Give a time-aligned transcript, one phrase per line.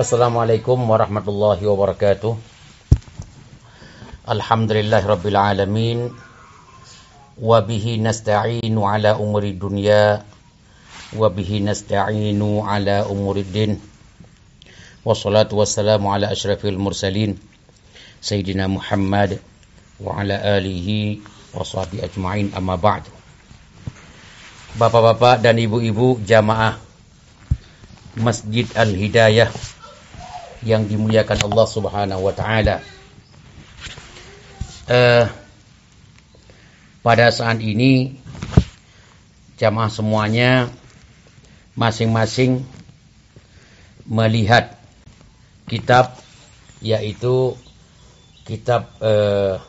[0.00, 2.32] Assalamualaikum warahmatullahi wabarakatuh.
[4.24, 6.08] Alhamdulillah rabbil alamin.
[7.36, 10.24] Wa bihi nasta'inu ala umuri dunya
[11.12, 13.76] wa bihi nasta'inu ala umuri din.
[15.04, 17.36] Wassalatu wassalamu ala asyrafil mursalin
[18.24, 19.36] Sayyidina Muhammad
[20.00, 21.20] wa ala alihi
[21.52, 23.04] wa sahbihi ajma'in amma ba'd.
[24.80, 26.80] Bapak-bapak dan ibu-ibu jamaah
[28.16, 29.52] Masjid Al-Hidayah
[30.64, 32.84] yang dimuliakan Allah Subhanahu wa taala.
[34.90, 35.24] Uh,
[37.00, 38.20] pada saat ini
[39.56, 40.68] jamaah semuanya
[41.78, 42.66] masing-masing
[44.04, 44.76] melihat
[45.70, 46.18] kitab
[46.82, 47.54] yaitu
[48.44, 49.62] kitab uh,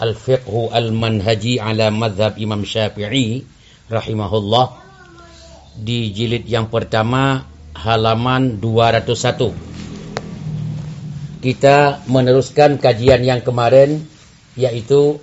[0.00, 3.46] Al-Fiqhu Al-Manhaji ala Madhab Imam Syafi'i
[3.86, 4.80] rahimahullah
[5.78, 9.71] di jilid yang pertama halaman 201.
[11.42, 14.06] Kita meneruskan kajian yang kemarin
[14.54, 15.18] yaitu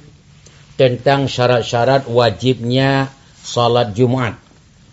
[0.75, 3.07] tentang syarat-syarat wajibnya
[3.39, 4.35] salat Jumat.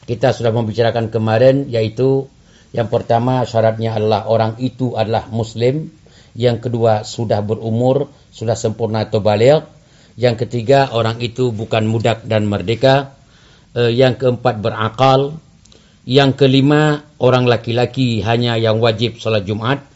[0.06, 2.30] Kita sudah membicarakan kemarin yaitu
[2.70, 5.90] yang pertama syaratnya adalah orang itu adalah muslim,
[6.38, 9.66] yang kedua sudah berumur, sudah sempurna atau balik,
[10.14, 13.16] yang ketiga orang itu bukan mudak dan merdeka,
[13.74, 15.40] eh, yang keempat berakal,
[16.06, 19.95] yang kelima orang laki-laki hanya yang wajib salat Jumat,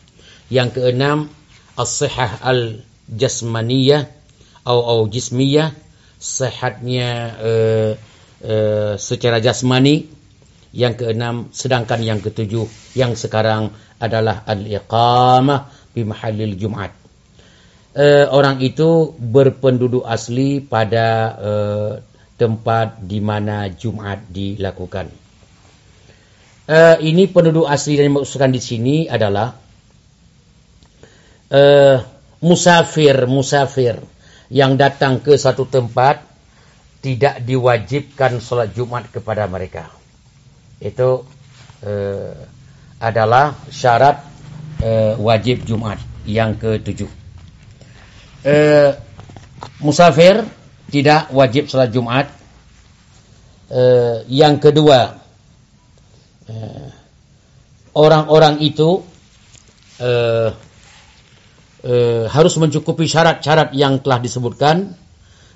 [0.50, 1.30] yang keenam
[1.78, 4.10] as-sihah al-jasmaniyah
[4.66, 5.72] atau au jismiyah,
[6.20, 7.08] sehatnya
[7.40, 7.92] uh,
[8.44, 10.20] uh, secara jasmani.
[10.70, 16.94] Yang keenam, sedangkan yang ketujuh yang sekarang adalah al-iqamah di mahallil Jumat.
[17.90, 21.06] Uh, orang itu berpenduduk asli pada
[21.42, 21.92] uh,
[22.38, 25.10] tempat di mana Jumat dilakukan.
[26.70, 29.58] Uh, ini penduduk asli yang dimaksudkan di sini adalah
[31.50, 31.96] uh,
[32.42, 34.00] musafir, musafir
[34.50, 36.22] yang datang ke satu tempat
[37.00, 39.88] tidak diwajibkan sholat Jumat kepada mereka
[40.80, 41.24] itu
[41.84, 42.34] uh,
[43.00, 44.24] adalah syarat
[44.80, 47.08] uh, wajib Jumat yang ketujuh.
[48.40, 48.96] Uh,
[49.80, 50.44] musafir
[50.88, 52.26] tidak wajib salat Jumat.
[53.70, 55.14] Uh, yang kedua,
[57.94, 58.90] orang-orang uh, itu
[60.02, 60.50] uh,
[61.84, 64.96] uh, harus mencukupi syarat-syarat yang telah disebutkan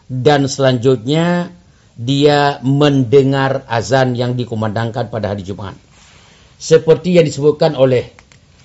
[0.09, 1.53] dan selanjutnya
[1.95, 5.79] dia mendengar azan yang dikumandangkan pada hari Jumat.
[6.59, 8.11] Seperti yang disebutkan oleh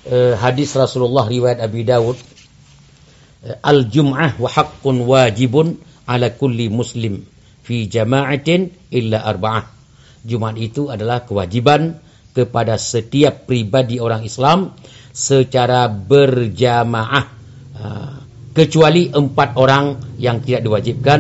[0.10, 5.78] uh, hadis Rasulullah riwayat Abi Dawud, uh, Al-Jum'ah wa haqqun wajibun
[6.10, 7.22] ala kulli muslim
[7.62, 9.78] fi jama'atin illa arba'ah.
[10.26, 11.96] Jumat itu adalah kewajiban
[12.36, 14.74] kepada setiap pribadi orang Islam
[15.14, 17.39] secara berjamaah.
[17.80, 18.20] Uh,
[18.52, 21.20] kecuali empat orang yang tidak diwajibkan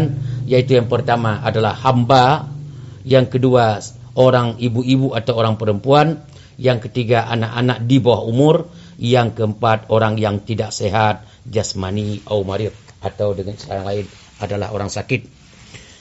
[0.50, 2.50] yaitu yang pertama adalah hamba,
[3.06, 3.80] yang kedua
[4.18, 6.26] orang ibu-ibu atau orang perempuan,
[6.58, 8.68] yang ketiga anak-anak di bawah umur,
[8.98, 14.10] yang keempat orang yang tidak sehat jasmani atau marid atau dengan cara lain
[14.42, 15.40] adalah orang sakit.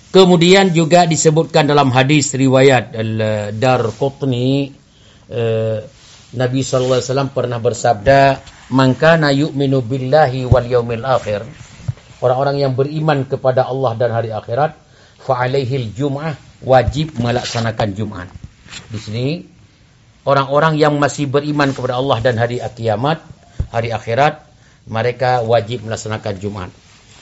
[0.08, 4.72] Kemudian juga disebutkan dalam hadis riwayat Al-Darqutni
[5.28, 5.78] eh,
[6.32, 8.20] Nabi sallallahu alaihi wasallam pernah bersabda,
[8.68, 11.44] "Man kana yu'minu billahi wal yaumil akhir"
[12.20, 14.74] orang-orang yang beriman kepada Allah dan hari akhirat
[15.22, 18.28] fa'alaihil jum'ah wajib melaksanakan Jumat.
[18.90, 19.26] Di sini
[20.26, 23.22] orang-orang yang masih beriman kepada Allah dan hari kiamat,
[23.70, 24.44] hari akhirat,
[24.88, 26.70] mereka wajib melaksanakan Jumat.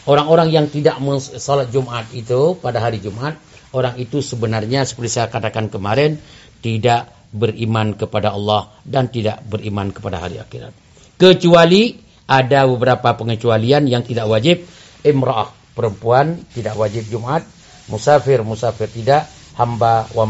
[0.07, 1.03] Orang-orang yang tidak
[1.43, 3.35] salat Jumat itu pada hari Jumat,
[3.75, 6.23] orang itu sebenarnya seperti saya katakan kemarin
[6.63, 10.86] tidak beriman kepada Allah dan tidak beriman kepada hari akhirat.
[11.17, 11.97] Kecuali
[12.29, 14.67] ada beberapa pengecualian yang tidak wajib
[15.01, 17.45] imra'ah perempuan tidak wajib Jumat,
[17.93, 19.29] musafir musafir tidak,
[19.61, 20.25] hamba wa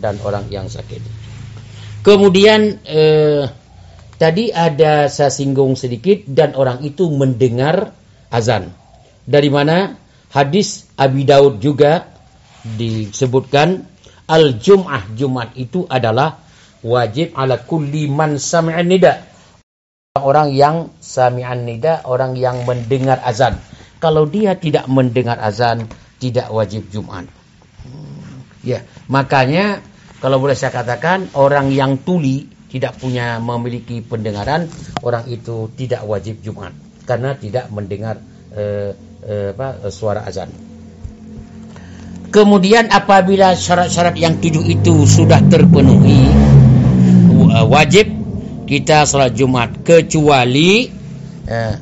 [0.00, 1.04] dan orang yang sakit.
[2.00, 3.44] Kemudian eh,
[4.16, 7.92] tadi ada saya singgung sedikit dan orang itu mendengar
[8.32, 8.72] azan.
[9.28, 9.92] Dari mana?
[10.28, 12.08] Hadis Abi Daud juga
[12.64, 13.84] disebutkan
[14.28, 16.40] al-jum'ah Jumat itu adalah
[16.84, 19.27] wajib ala kulli man sami'an nida.
[20.20, 23.58] Orang yang sami'an nida, orang yang mendengar azan
[23.98, 25.86] kalau dia tidak mendengar azan
[26.22, 27.26] tidak wajib Jumat.
[28.62, 29.82] Ya, makanya
[30.18, 34.66] kalau boleh saya katakan orang yang tuli tidak punya memiliki pendengaran
[35.00, 36.74] orang itu tidak wajib Jumat
[37.06, 38.18] karena tidak mendengar
[38.54, 38.92] eh,
[39.24, 40.50] eh, apa, suara azan.
[42.28, 46.28] Kemudian apabila syarat-syarat yang tujuh itu sudah terpenuhi
[47.64, 48.17] wajib
[48.68, 50.84] kita salat Jumat kecuali
[51.48, 51.74] uh,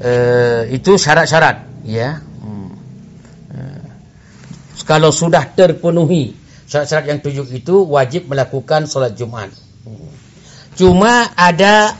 [0.00, 2.16] uh, itu syarat-syarat ya.
[2.16, 2.72] Hmm.
[3.52, 3.84] Uh,
[4.88, 6.32] kalau sudah terpenuhi
[6.64, 9.52] syarat-syarat yang tujuh itu wajib melakukan salat Jumat.
[9.84, 10.08] Hmm.
[10.80, 11.92] Cuma ada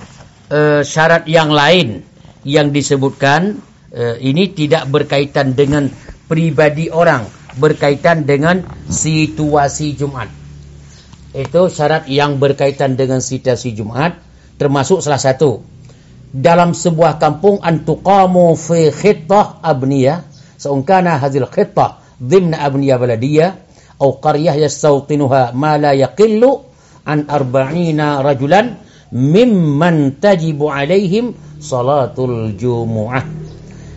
[0.48, 2.00] uh, syarat yang lain
[2.48, 3.60] yang disebutkan
[3.92, 5.92] uh, ini tidak berkaitan dengan
[6.24, 7.28] pribadi orang,
[7.60, 10.40] berkaitan dengan situasi Jumat
[11.30, 14.29] itu syarat yang berkaitan dengan situasi Jumat
[14.60, 15.64] termasuk salah satu.
[16.30, 20.28] Dalam sebuah kampung antuqamu fi khittah abniyah
[20.60, 23.50] seunkana hadhil khittah dhimna abniyah baladiyah
[23.96, 26.60] atau qaryah yastawtinuha ma la yaqillu
[27.08, 28.76] an arba'ina rajulan
[29.12, 33.26] mimman tajibu alaihim salatul jumu'ah.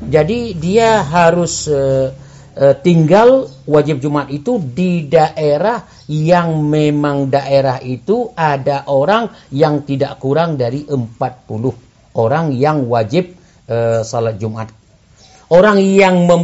[0.04, 2.12] Jadi dia harus uh,
[2.58, 5.80] uh, tinggal wajib Jumat itu di daerah
[6.12, 11.08] yang memang daerah itu ada orang yang tidak kurang dari 40
[12.18, 13.34] orang yang wajib
[13.70, 14.70] uh, salat Jumat.
[15.54, 16.42] Orang yang mem,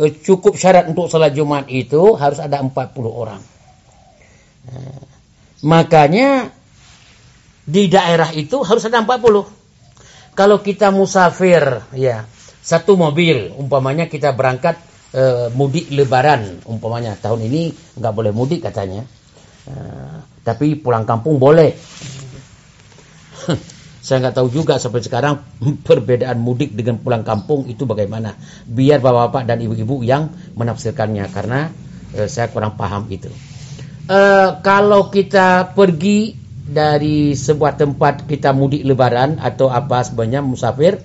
[0.00, 2.74] uh, cukup syarat untuk salat Jumat itu harus ada 40
[3.06, 3.40] orang.
[4.68, 5.02] Uh,
[5.64, 6.50] makanya
[7.68, 10.34] di daerah itu harus ada 40.
[10.34, 12.24] Kalau kita musafir ya,
[12.62, 16.60] satu mobil umpamanya kita berangkat uh, mudik lebaran.
[16.68, 19.04] Umpamanya tahun ini nggak boleh mudik katanya.
[19.68, 21.76] Uh, tapi pulang kampung boleh.
[24.04, 25.44] Saya nggak tahu juga sampai sekarang
[25.86, 28.36] perbedaan mudik dengan pulang kampung itu bagaimana.
[28.64, 31.68] Biar bapak-bapak dan ibu-ibu yang menafsirkannya karena
[32.16, 33.28] uh, saya kurang paham itu.
[34.08, 36.32] Uh, kalau kita pergi
[36.68, 41.00] dari sebuah tempat kita mudik lebaran atau apa sebenarnya musafir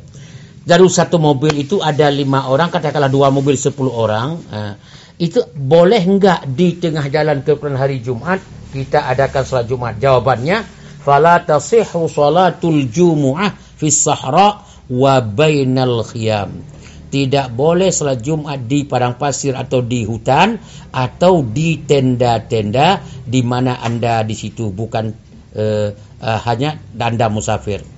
[0.63, 4.39] dari satu mobil itu ada lima orang, katakanlah dua mobil sepuluh orang.
[4.48, 4.74] Uh,
[5.19, 8.42] itu boleh enggak di tengah jalan ke hari Jumat
[8.74, 10.01] kita adakan salat Jumat?
[10.01, 10.65] Jawabannya,
[11.06, 16.65] fala tasihhu salatul jumu'ah fi sahra wa bainal khiyam.
[17.13, 20.57] Tidak boleh salat Jumat di padang pasir atau di hutan
[20.89, 25.13] atau di tenda-tenda di mana Anda di situ bukan
[25.54, 25.88] uh,
[26.18, 27.92] uh, hanya Anda musafir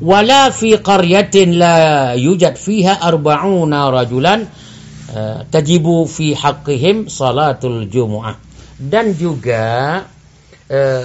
[0.00, 1.76] wala fi qaryatin la
[2.18, 4.46] yujad fiha arba'una rajulan
[5.14, 8.34] uh, tajibu fi haqqihim salatul jumu'ah
[8.78, 10.02] dan juga
[10.70, 11.04] uh,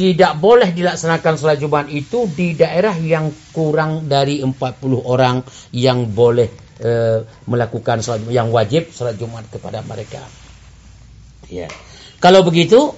[0.00, 4.56] tidak boleh dilaksanakan salat Jumat itu di daerah yang kurang dari 40
[5.04, 5.44] orang
[5.76, 6.48] yang boleh
[6.80, 10.24] uh, melakukan salat yang wajib salat Jumat kepada mereka.
[11.52, 11.68] Ya.
[12.16, 12.96] Kalau begitu,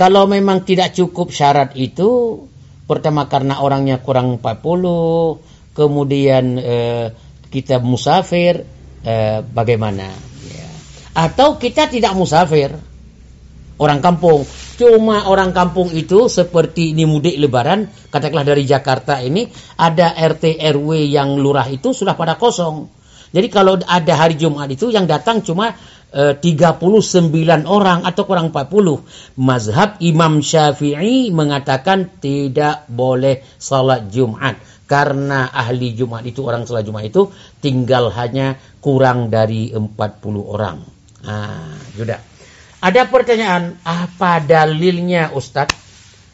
[0.00, 2.40] kalau memang tidak cukup syarat itu
[2.88, 7.12] Pertama karena orangnya kurang 40, kemudian eh,
[7.52, 8.64] kita musafir,
[9.04, 10.08] eh, bagaimana?
[10.48, 10.68] Ya.
[11.12, 12.72] Atau kita tidak musafir,
[13.76, 14.48] orang kampung.
[14.78, 21.12] Cuma orang kampung itu seperti ini mudik lebaran, katakanlah dari Jakarta ini, ada RT RW
[21.12, 22.88] yang lurah itu sudah pada kosong.
[23.28, 25.76] Jadi kalau ada hari Jumat itu yang datang cuma
[26.08, 29.36] 39 eh, orang atau kurang 40.
[29.36, 34.56] Mazhab Imam Syafi'i mengatakan tidak boleh salat Jumat.
[34.88, 37.28] Karena ahli Jumat itu, orang salat Jumat itu
[37.60, 39.84] tinggal hanya kurang dari 40
[40.40, 40.80] orang.
[41.28, 42.16] Ah, sudah.
[42.80, 45.76] Ada pertanyaan, apa dalilnya Ustadz?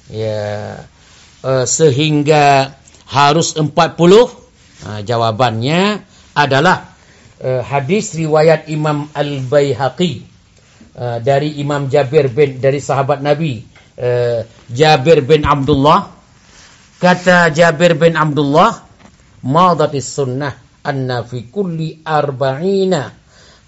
[0.06, 0.86] Ya,
[1.42, 2.78] eh, sehingga
[3.10, 4.30] harus 40?
[4.86, 6.04] Nah, jawabannya
[6.36, 6.93] adalah
[7.44, 10.24] hadis riwayat Imam Al-Baihaqi
[10.96, 13.60] uh, dari Imam Jabir bin dari sahabat Nabi
[14.00, 16.08] uh, Jabir bin Abdullah
[16.96, 18.80] kata Jabir bin Abdullah
[19.44, 23.12] madatis sunnah anna fi kulli arba'ina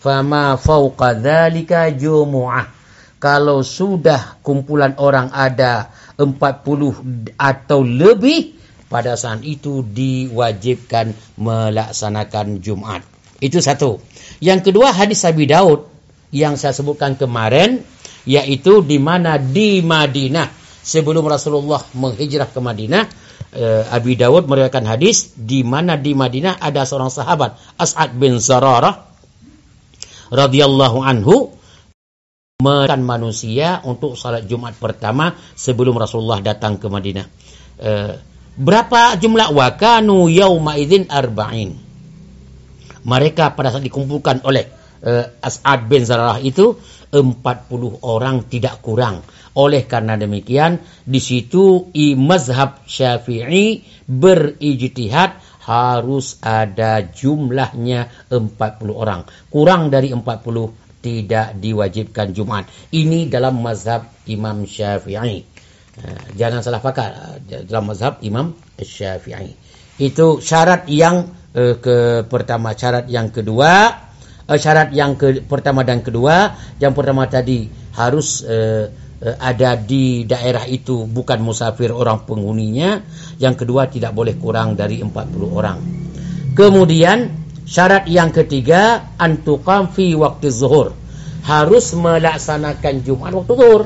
[0.01, 2.73] fama fawqa dhalika jumu'ah
[3.17, 8.57] kalau sudah kumpulan orang ada 40 atau lebih
[8.87, 13.16] pada saat itu diwajibkan melaksanakan Jumat.
[13.41, 14.01] Itu satu.
[14.41, 15.89] Yang kedua hadis Abi Daud
[16.33, 17.85] yang saya sebutkan kemarin
[18.27, 20.51] yaitu di mana di Madinah
[20.83, 23.05] sebelum Rasulullah menghijrah ke Madinah
[23.55, 29.07] eh, Abi Daud meriwayatkan hadis di mana di Madinah ada seorang sahabat As'ad bin Zararah
[30.35, 31.55] radhiyallahu anhu
[32.59, 37.27] mekan manusia untuk salat Jumat pertama sebelum Rasulullah datang ke Madinah.
[37.79, 38.13] Eh,
[38.59, 41.86] berapa jumlah wakanu yauma idzin arba'in
[43.07, 44.67] mereka pada saat dikumpulkan oleh
[45.07, 46.75] uh, As'ad bin Zarah itu
[47.15, 49.23] 40 orang tidak kurang.
[49.57, 58.53] Oleh karena demikian di situ i mazhab Syafi'i berijtihad harus ada jumlahnya 40
[58.93, 59.25] orang.
[59.49, 62.69] Kurang dari 40 tidak diwajibkan Jumat.
[62.93, 65.57] Ini dalam mazhab Imam Syafi'i.
[66.37, 69.57] jangan salah pakar dalam mazhab Imam Syafi'i.
[69.97, 71.97] Itu syarat yang uh, ke
[72.29, 73.73] pertama, syarat yang kedua,
[74.45, 78.87] uh, syarat yang ke pertama dan kedua, yang pertama tadi harus uh,
[79.25, 83.01] uh, ada di daerah itu bukan musafir orang penghuninya,
[83.41, 85.11] yang kedua tidak boleh kurang dari 40
[85.49, 85.79] orang.
[86.53, 90.93] Kemudian syarat yang ketiga antuqam fi waktu zuhur.
[91.47, 93.83] Harus melaksanakan Jumat waktu zuhur.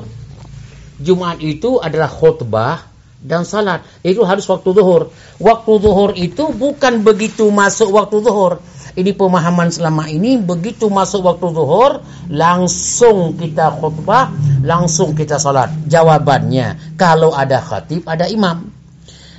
[1.01, 2.90] Jumat itu adalah khutbah
[3.21, 3.85] dan salat.
[4.01, 5.13] Itu harus waktu zuhur.
[5.41, 8.65] Waktu zuhur itu bukan begitu masuk waktu zuhur.
[8.91, 14.35] Ini pemahaman selama ini begitu masuk waktu zuhur langsung kita khutbah,
[14.67, 15.71] langsung kita salat.
[15.87, 18.67] Jawabannya, kalau ada khatib, ada imam.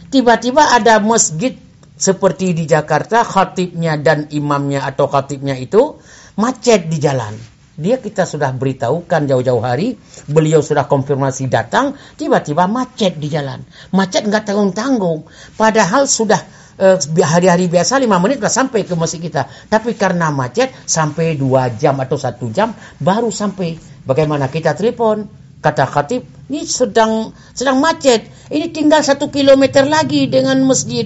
[0.08, 1.56] Tiba-tiba ada masjid
[2.00, 6.00] seperti di Jakarta, khatibnya dan imamnya atau khatibnya itu
[6.40, 7.36] macet di jalan
[7.82, 9.98] dia kita sudah beritahukan jauh-jauh hari,
[10.30, 13.66] beliau sudah konfirmasi datang, tiba-tiba macet di jalan.
[13.90, 15.26] Macet nggak tanggung-tanggung.
[15.58, 16.38] Padahal sudah
[16.78, 19.50] eh, hari-hari biasa lima menit sudah sampai ke masjid kita.
[19.66, 23.82] Tapi karena macet sampai dua jam atau satu jam baru sampai.
[24.02, 25.30] Bagaimana kita telepon?
[25.62, 28.26] Kata khatib, ini sedang sedang macet.
[28.50, 31.06] Ini tinggal satu kilometer lagi dengan masjid.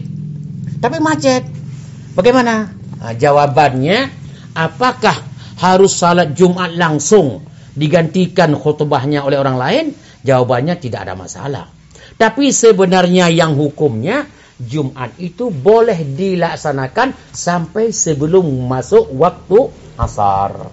[0.79, 1.43] Tapi macet.
[2.15, 2.71] Bagaimana?
[3.03, 4.07] Nah, jawabannya,
[4.55, 7.43] apakah harus salat Jumat langsung
[7.75, 9.85] digantikan khutbahnya oleh orang lain?
[10.25, 11.65] Jawabannya tidak ada masalah.
[12.15, 19.67] Tapi sebenarnya yang hukumnya Jumat itu boleh dilaksanakan sampai sebelum masuk waktu
[19.99, 20.71] asar.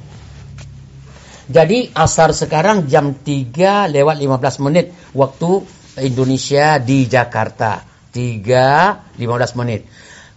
[1.50, 5.66] Jadi asar sekarang jam 3 lewat 15 menit waktu
[6.06, 7.82] Indonesia di Jakarta.
[8.14, 9.90] 3 15 menit.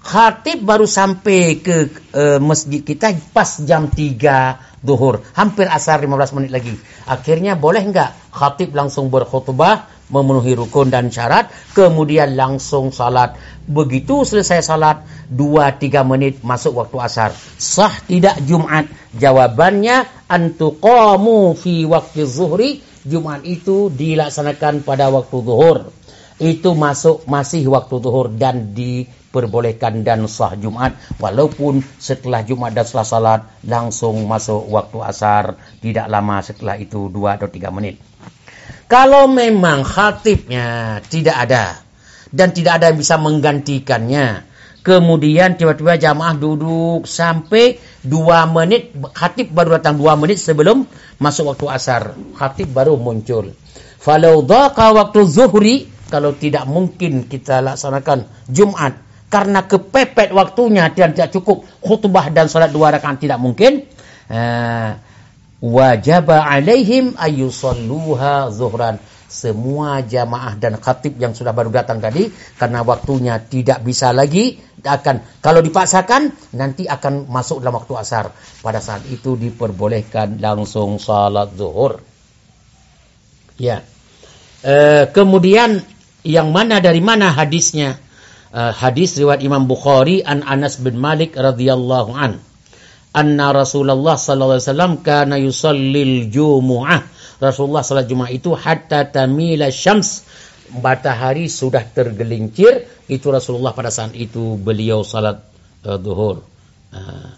[0.06, 5.26] Khatib baru sampai ke uh, masjid kita pas jam 3 duhur.
[5.34, 6.78] Hampir asar 15 menit lagi.
[7.10, 13.34] Akhirnya boleh enggak khatib langsung berkhutbah, memenuhi rukun dan syarat, kemudian langsung salat.
[13.66, 15.02] Begitu selesai salat,
[15.34, 17.34] 2-3 menit masuk waktu asar.
[17.58, 18.86] Sah tidak Jumat?
[19.18, 22.86] Jawabannya, antuqamu fi waktu zuhri.
[23.02, 25.90] Jumat itu dilaksanakan pada waktu zuhur.
[26.38, 32.88] Itu masuk masih waktu zuhur dan di diperbolehkan dan sah Jumat walaupun setelah Jumat dan
[32.88, 38.00] setelah salat langsung masuk waktu asar tidak lama setelah itu dua atau tiga menit.
[38.88, 41.84] Kalau memang khatibnya tidak ada
[42.32, 44.48] dan tidak ada yang bisa menggantikannya,
[44.88, 50.88] kemudian tiba-tiba jamaah duduk sampai dua menit, khatib baru datang dua menit sebelum
[51.20, 53.52] masuk waktu asar, khatib baru muncul.
[54.00, 59.05] Falau waktu zuhri, kalau tidak mungkin kita laksanakan Jumat
[59.36, 63.84] karena kepepet waktunya dan tidak cukup khutbah dan salat dua rakaat tidak mungkin.
[64.32, 64.96] Uh,
[65.60, 68.96] wajib alaihim ayusalluha zuhran.
[69.28, 75.44] Semua jamaah dan khatib yang sudah baru datang tadi karena waktunya tidak bisa lagi akan.
[75.44, 78.32] Kalau dipaksakan nanti akan masuk dalam waktu asar.
[78.64, 82.00] Pada saat itu diperbolehkan langsung salat zuhur.
[83.60, 83.84] Ya.
[84.64, 85.84] E, kemudian
[86.24, 88.00] yang mana dari mana hadisnya
[88.56, 92.40] uh, hadis riwayat Imam Bukhari an Anas bin Malik radhiyallahu an.
[93.16, 97.04] Anna Rasulullah sallallahu alaihi wasallam kana yusallil jumu'ah.
[97.40, 100.24] Rasulullah salat Jumat itu hatta tamila syams.
[100.72, 102.88] Matahari sudah tergelincir.
[103.06, 105.40] Itu Rasulullah pada saat itu beliau salat
[105.88, 106.44] uh, zuhur.
[106.92, 107.32] Uh,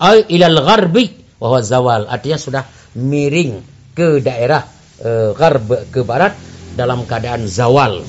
[0.00, 2.08] ay ilal gharbi wa zawal.
[2.08, 2.64] Artinya sudah
[2.96, 3.60] miring
[3.92, 4.64] ke daerah
[5.04, 6.32] uh, gharb ke barat
[6.72, 8.00] dalam keadaan zawal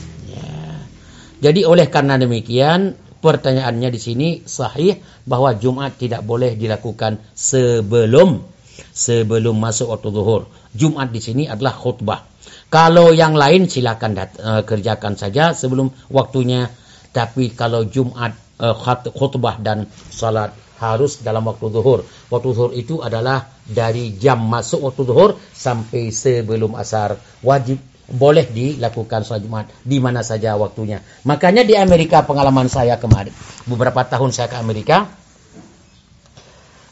[1.39, 8.43] jadi oleh karena demikian pertanyaannya di sini sahih bahwa Jumat tidak boleh dilakukan sebelum
[8.91, 10.41] sebelum masuk waktu zuhur.
[10.72, 12.27] Jumat di sini adalah khutbah.
[12.69, 16.69] Kalau yang lain silakan uh, kerjakan saja sebelum waktunya.
[17.10, 18.77] Tapi kalau Jumat uh,
[19.10, 22.05] khutbah dan salat harus dalam waktu zuhur.
[22.31, 27.17] Waktu zuhur itu adalah dari jam masuk waktu zuhur sampai sebelum asar.
[27.41, 29.66] Wajib boleh dilakukan sholat Jumat.
[29.86, 31.00] Di mana saja waktunya.
[31.25, 33.34] Makanya di Amerika pengalaman saya kemarin,
[33.70, 35.06] beberapa tahun saya ke Amerika,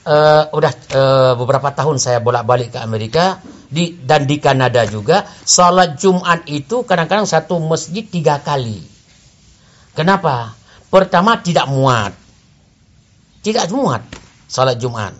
[0.07, 3.41] uh, udah uh, beberapa tahun saya bolak-balik ke Amerika.
[3.67, 8.79] Di dan di Kanada juga, sholat Jumat itu kadang-kadang satu masjid tiga kali.
[9.91, 10.55] Kenapa?
[10.87, 12.15] Pertama tidak muat,
[13.43, 14.07] tidak muat
[14.47, 15.11] sholat Jumat,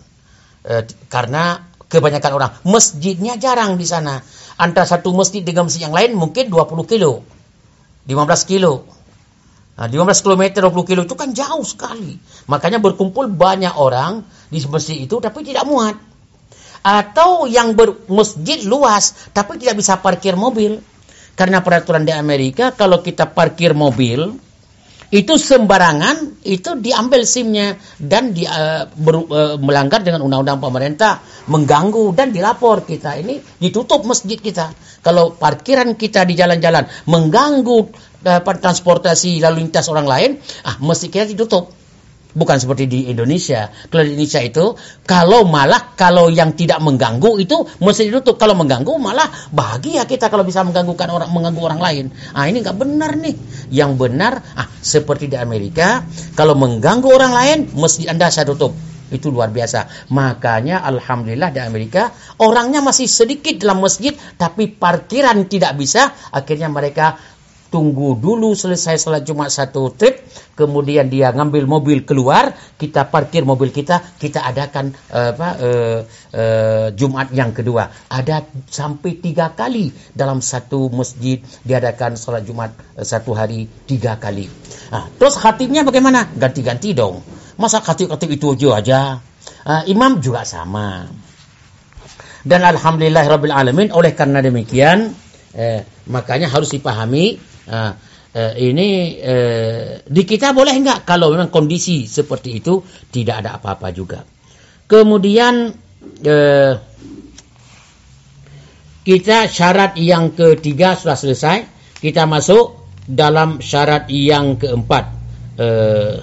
[0.63, 2.51] uh, karena kebanyakan orang.
[2.63, 4.23] Masjidnya jarang di sana
[4.57, 7.21] antara satu masjid dengan masjid yang lain mungkin 20 kilo.
[8.09, 8.83] 15 kilo.
[9.77, 12.17] Nah, 15 km 20 kilo itu kan jauh sekali.
[12.49, 15.93] Makanya berkumpul banyak orang di masjid itu tapi tidak muat.
[16.81, 20.81] Atau yang bermasjid luas tapi tidak bisa parkir mobil.
[21.37, 24.46] Karena peraturan di Amerika kalau kita parkir mobil
[25.07, 32.11] itu sembarangan itu diambil SIM-nya dan di, uh, ber, uh, melanggar dengan undang-undang pemerintah, mengganggu
[32.11, 33.15] dan dilapor kita.
[33.15, 34.75] Ini ditutup masjid kita.
[34.99, 37.79] Kalau parkiran kita di jalan-jalan mengganggu
[38.27, 40.31] uh, transportasi lalu lintas orang lain,
[40.67, 41.76] ah mesti kita ditutup.
[42.37, 43.73] Bukan seperti di Indonesia.
[43.89, 44.77] Kalau di Indonesia itu,
[45.09, 48.37] kalau malah kalau yang tidak mengganggu itu mesti ditutup.
[48.37, 52.05] Kalau mengganggu malah bahagia kita kalau bisa mengganggukan orang mengganggu orang lain.
[52.37, 53.33] Ah ini nggak benar nih.
[53.73, 56.05] Yang benar, ah seperti di Amerika,
[56.37, 58.77] kalau mengganggu orang lain mesti anda saya tutup.
[59.07, 60.11] Itu luar biasa.
[60.11, 62.11] Makanya Alhamdulillah di Amerika
[62.43, 66.11] orangnya masih sedikit dalam masjid tapi parkiran tidak bisa.
[66.35, 67.15] Akhirnya mereka
[67.67, 70.23] tunggu dulu selesai salat Jumat satu trip,
[70.55, 75.99] kemudian dia ngambil mobil keluar, kita parkir mobil kita, kita adakan uh, apa uh,
[76.33, 77.91] uh, Jumat yang kedua.
[78.07, 84.47] Ada sampai tiga kali dalam satu masjid diadakan salat Jumat satu hari tiga kali.
[84.89, 86.31] Nah, terus khatibnya bagaimana?
[86.33, 87.19] Ganti-ganti dong.
[87.59, 89.19] Masa khatib-khatib itu aja?
[89.67, 91.07] Uh, imam juga sama.
[92.47, 95.11] Dan alhamdulillah rabbil alamin oleh karena demikian
[95.57, 97.35] eh, makanya harus dipahami
[98.37, 103.89] Eh, ini eh, di kita boleh enggak kalau memang kondisi seperti itu tidak ada apa-apa
[103.89, 104.21] juga.
[104.85, 105.73] Kemudian
[106.21, 106.73] eh,
[109.01, 111.57] kita syarat yang ketiga sudah selesai.
[111.97, 115.05] Kita masuk dalam syarat yang keempat.
[115.57, 116.15] Eh,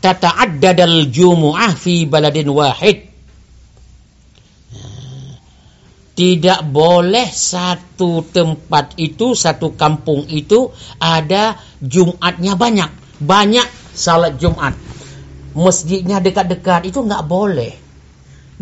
[0.00, 3.13] tata'addadal jumu'ah fi baladin wahid
[6.14, 10.70] tidak boleh satu tempat itu, satu kampung itu
[11.02, 13.18] ada Jumatnya banyak.
[13.18, 14.78] Banyak salat Jumat.
[15.58, 17.72] Masjidnya dekat-dekat itu nggak boleh.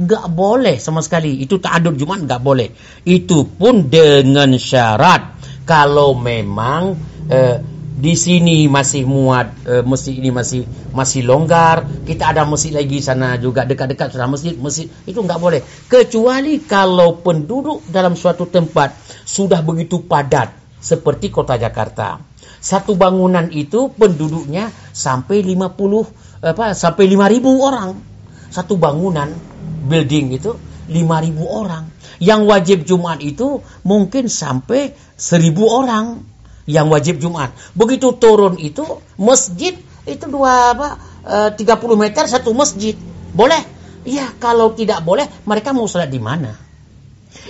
[0.01, 1.45] Nggak boleh sama sekali.
[1.45, 2.73] Itu tak ada Jumat nggak boleh.
[3.05, 5.45] Itu pun dengan syarat.
[5.69, 6.97] Kalau memang
[7.29, 10.65] eh, di sini masih muat e, masjid ini masih
[10.97, 11.85] masih longgar.
[12.09, 14.89] Kita ada masjid lagi sana juga dekat-dekat sudah masjid masjid.
[15.05, 15.61] Itu nggak boleh.
[15.93, 18.97] Kecuali kalau penduduk dalam suatu tempat
[19.29, 22.19] sudah begitu padat seperti kota Jakarta.
[22.63, 27.91] Satu bangunan itu penduduknya sampai 50 apa sampai 5000 orang.
[28.49, 29.29] Satu bangunan
[29.87, 30.57] building itu
[30.89, 31.85] 5000 orang.
[32.23, 36.32] Yang wajib Jumat itu mungkin sampai 1000 orang
[36.67, 37.55] yang wajib Jumat.
[37.75, 38.85] Begitu turun itu
[39.19, 40.89] masjid itu dua apa
[41.59, 42.95] e, 30 meter satu masjid.
[43.33, 43.63] Boleh?
[44.03, 46.53] Iya, kalau tidak boleh mereka mau salat di mana?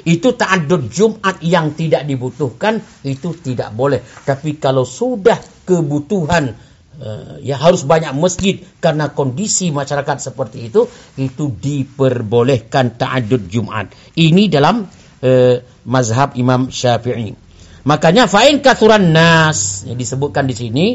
[0.05, 3.99] Itu ta'addud Jumat yang tidak dibutuhkan itu tidak boleh.
[4.01, 6.55] Tapi kalau sudah kebutuhan
[7.01, 10.87] uh, ya harus banyak masjid karena kondisi masyarakat seperti itu
[11.19, 13.91] itu diperbolehkan ta'addud Jumat.
[14.15, 15.57] Ini dalam uh,
[15.89, 17.52] mazhab Imam Syafi'i.
[17.83, 20.87] Makanya fa'in kathuran nas yang disebutkan di sini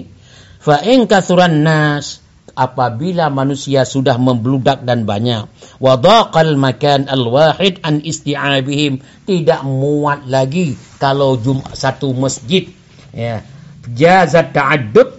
[0.64, 2.24] fa'in kathuran nas
[2.58, 5.46] apabila manusia sudah membludak dan banyak
[5.84, 12.72] wadaqal makan al-wahid an isti'abihim tidak muat lagi kalau jum satu masjid
[13.12, 13.44] ya.
[13.88, 15.16] Jazat ta'addud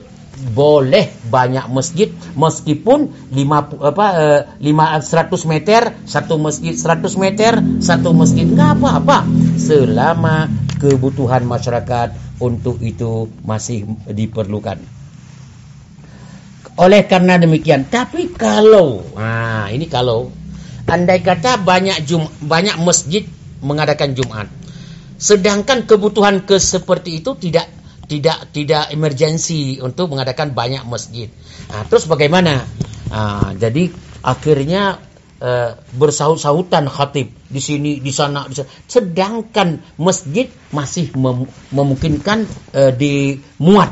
[0.52, 8.44] boleh banyak masjid meskipun 5 apa eh, 500 meter satu masjid 100 meter satu masjid
[8.44, 9.24] enggak apa-apa.
[9.57, 10.46] Selama
[10.78, 14.78] kebutuhan masyarakat untuk itu masih diperlukan.
[16.78, 20.30] Oleh karena demikian, tapi kalau nah ini kalau
[20.86, 23.26] andai kata banyak jum, banyak masjid
[23.58, 24.46] mengadakan Jumat
[25.18, 27.66] sedangkan kebutuhan ke seperti itu tidak
[28.06, 31.28] tidak tidak emergensi untuk mengadakan banyak masjid.
[31.68, 32.64] Nah, terus bagaimana?
[33.12, 33.92] Nah, jadi
[34.24, 34.96] akhirnya
[35.42, 38.68] uh, bersaut-sautan khatib di sini, di sana, di sana.
[38.87, 43.90] Sedangkan masjid masih mem memungkinkan uh, dimuat,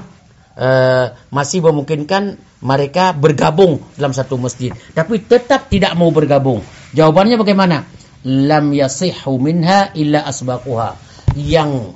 [0.59, 4.73] uh, masih memungkinkan mereka bergabung dalam satu masjid.
[4.93, 6.65] Tapi tetap tidak mau bergabung.
[6.97, 7.87] Jawabannya bagaimana?
[8.27, 10.99] Lam yasihhu minha illa asbaquha.
[11.37, 11.95] Yang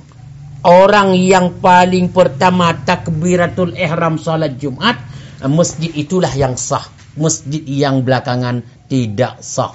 [0.61, 5.01] orang yang paling pertama takbiratul ihram salat Jumat,
[5.49, 6.85] masjid itulah yang sah.
[7.11, 9.71] Masjid yang belakangan tidak sah.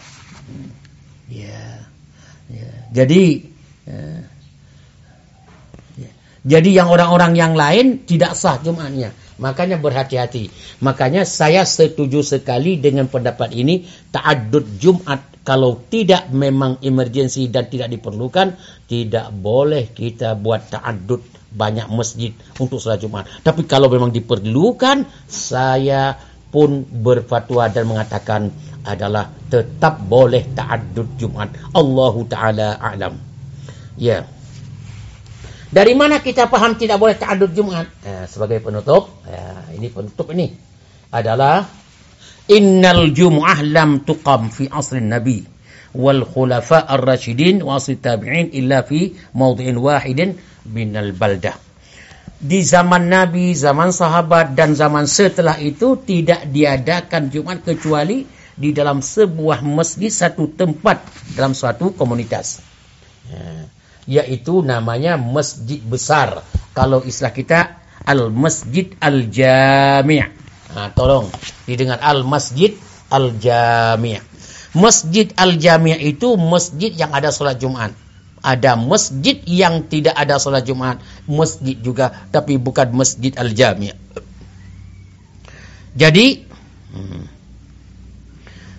[1.33, 1.89] Ya.
[2.53, 2.71] ya.
[2.93, 3.49] Jadi
[3.89, 4.21] ya.
[5.97, 6.11] Ya.
[6.45, 9.17] Jadi yang orang-orang yang lain tidak sah Jumatnya.
[9.41, 10.53] Makanya berhati-hati.
[10.85, 13.89] Makanya saya setuju sekali dengan pendapat ini.
[14.13, 18.59] Ta'adud Jumat kalau tidak memang emergensi dan tidak diperlukan,
[18.91, 21.23] tidak boleh kita buat ta'adud
[21.55, 23.31] banyak masjid untuk salat Jumat.
[23.47, 26.19] Tapi kalau memang diperlukan, saya
[26.51, 28.51] pun berfatwa dan mengatakan
[28.87, 31.75] adalah tetap boleh ta'adud Jumat.
[31.75, 33.19] Allahu taala a'lam.
[33.99, 34.23] Ya.
[35.67, 37.91] Dari mana kita paham tidak boleh ta'adud Jumat?
[38.07, 40.55] Nah, sebagai penutup, ya, ini penutup ini
[41.11, 41.67] adalah
[42.47, 45.43] innal jum'ah lam tuqam fi asrin nabi
[45.97, 51.57] wal khulafa ar-rasyidin wa asri tabi'in illa fi mawdi'in wahidin binal baldah.
[52.37, 59.05] Di zaman Nabi, zaman sahabat dan zaman setelah itu tidak diadakan Jumat kecuali di dalam
[59.05, 61.05] sebuah masjid satu tempat
[61.37, 62.65] dalam suatu komunitas.
[63.29, 63.67] Ya
[64.07, 66.47] yaitu namanya masjid besar.
[66.73, 67.61] Kalau istilah kita
[68.07, 70.23] al-masjid al-jami'.
[70.73, 71.27] Nah, tolong
[71.67, 72.79] didengar al-masjid
[73.11, 74.23] al-jami'.
[74.79, 77.91] Masjid al-jami' itu masjid yang ada sholat Jumat.
[78.47, 81.03] Ada masjid yang tidak ada sholat Jumat.
[81.27, 83.91] Masjid juga, tapi bukan masjid al-jami'.
[85.97, 86.45] Jadi,
[86.95, 87.36] hmm,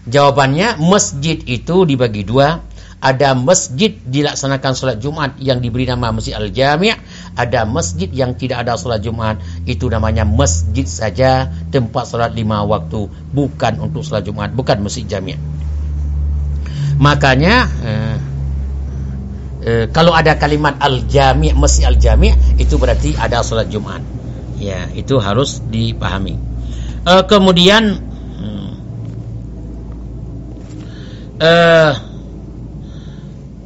[0.08, 2.64] jawabannya masjid itu dibagi dua.
[2.98, 6.98] Ada masjid dilaksanakan solat Jumat yang diberi nama Masjid Al-Jami'
[7.38, 9.38] ada masjid yang tidak ada solat Jumat
[9.70, 13.06] itu namanya masjid saja tempat solat lima waktu.
[13.06, 15.38] Bukan untuk solat Jumat bukan masjid jami'
[16.98, 18.16] makanya eh,
[19.64, 24.02] eh, kalau ada kalimat Al-Jami' Masjid Al-Jami' itu berarti ada solat Jumat
[24.58, 26.36] ya itu harus dipahami.
[27.06, 28.07] Eh, kemudian
[31.42, 31.94] eh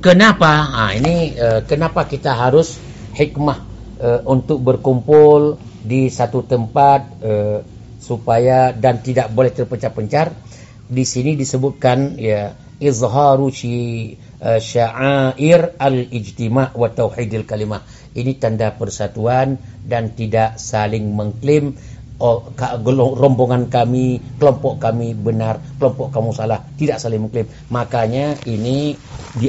[0.01, 0.65] Kenapa?
[0.65, 2.81] Ha, ini uh, kenapa kita harus
[3.13, 3.61] hikmah
[4.01, 7.61] uh, untuk berkumpul di satu tempat uh,
[8.01, 10.33] supaya dan tidak boleh terpencar-pencar.
[10.89, 17.85] Di sini disebutkan ya izharu uh, sya'air al-ijtima' wa tauhidil kalimah.
[18.17, 21.77] Ini tanda persatuan dan tidak saling mengklaim
[23.17, 27.49] rombongan kami, kelompok kami benar, kelompok kamu salah, tidak saling mengklaim.
[27.73, 28.93] Makanya ini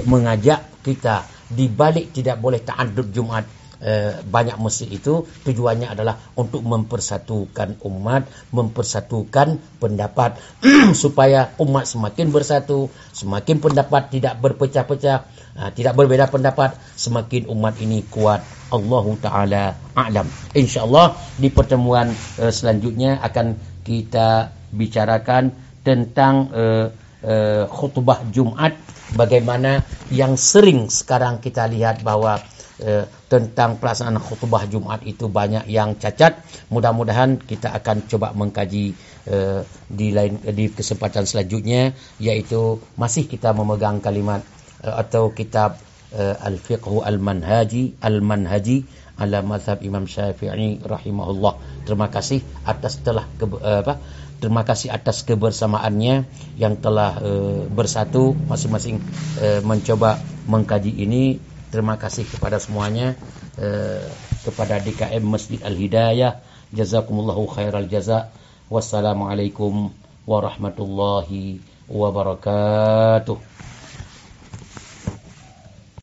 [0.09, 6.63] mengajak kita di balik tidak boleh ta'addud Jumat eh, banyak masjid itu tujuannya adalah untuk
[6.63, 10.39] mempersatukan umat, mempersatukan pendapat
[11.03, 15.19] supaya umat semakin bersatu, semakin pendapat tidak berpecah-pecah,
[15.59, 18.41] uh, tidak berbeda pendapat, semakin umat ini kuat.
[18.73, 20.25] Allah Ta'ala a'lam.
[20.57, 22.09] InsyaAllah di pertemuan
[22.41, 25.53] uh, selanjutnya akan kita bicarakan
[25.85, 26.87] tentang uh,
[27.21, 28.79] uh, khutbah Jumat.
[29.13, 32.41] Bagaimana yang sering sekarang kita lihat bahawa
[32.81, 36.41] uh, tentang pelaksanaan khutbah Jumat itu banyak yang cacat.
[36.73, 38.97] Mudah-mudahan kita akan coba mengkaji
[39.29, 44.41] uh, di lain di kesempatan selanjutnya yaitu masih kita memegang kalimat
[44.81, 45.77] uh, atau kitab
[46.17, 51.85] uh, Al-Fiqh Al-Manhaji Al-Manhaji ala mazhab Imam Syafi'i rahimahullah.
[51.85, 54.01] Terima kasih atas telah ke, uh, apa?
[54.43, 56.27] Terima kasih atas kebersamaannya
[56.59, 58.99] yang telah uh, bersatu masing-masing
[59.39, 60.19] uh, mencoba
[60.51, 61.39] mengkaji ini.
[61.73, 63.17] Terima kasih kepada semuanya
[63.57, 64.05] uh,
[64.45, 66.45] kepada DKM Masjid Al-Hidayah.
[66.69, 68.29] Jazakumullahu khairal jaza.
[68.69, 69.89] Wassalamualaikum
[70.29, 73.41] warahmatullahi wabarakatuh.